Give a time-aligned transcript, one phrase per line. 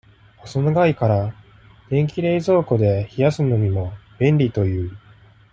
[0.39, 1.35] 細長いから、
[1.91, 4.97] 電気冷蔵庫で冷やすのにも、便利という。